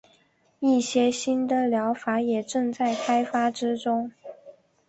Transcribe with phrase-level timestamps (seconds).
[0.59, 4.11] 一些新的疗法也正在开发之中。